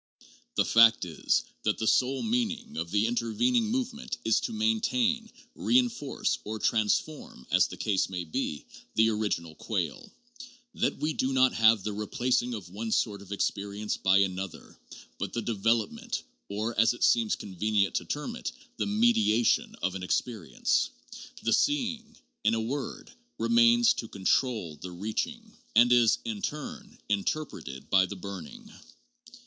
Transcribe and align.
The 0.55 0.65
fact 0.65 1.05
is 1.05 1.43
that 1.61 1.77
the 1.77 1.85
sole 1.85 2.23
meaning 2.23 2.75
of 2.75 2.89
the 2.89 3.05
intervening 3.05 3.65
movement 3.67 4.17
is 4.25 4.39
to 4.39 4.51
maintain, 4.51 5.29
reinforce 5.53 6.39
or 6.43 6.57
transform 6.57 7.45
(as 7.51 7.67
the 7.67 7.77
case 7.77 8.09
may 8.09 8.23
be) 8.23 8.65
the 8.95 9.09
original 9.09 9.53
quale; 9.53 10.11
that 10.73 10.97
we 10.97 11.13
do 11.13 11.33
not 11.33 11.53
have 11.53 11.83
the 11.83 11.93
replacing 11.93 12.55
of 12.55 12.67
one 12.71 12.91
sort 12.91 13.21
of 13.21 13.31
experience 13.31 13.95
by 13.95 14.17
another, 14.17 14.75
but 15.19 15.33
the 15.33 15.41
development 15.43 16.23
(or 16.49 16.75
as 16.79 16.95
it 16.95 17.03
seems 17.03 17.35
convenient 17.35 17.93
to 17.93 18.05
term 18.05 18.35
it) 18.35 18.51
the 18.77 18.87
mediation 18.87 19.75
of 19.83 19.93
an 19.93 20.01
experience. 20.01 20.89
The 21.43 21.53
seeing, 21.53 22.17
in 22.43 22.55
a 22.55 22.59
word, 22.59 23.11
remains 23.37 23.93
to 24.01 24.07
control 24.07 24.77
the 24.77 24.89
reaching, 24.89 25.55
and 25.75 25.91
is, 25.91 26.17
in 26.25 26.41
turn, 26.41 26.97
inter 27.07 27.45
preted 27.45 27.91
by 27.91 28.07
the 28.07 28.15
burning. 28.15 28.71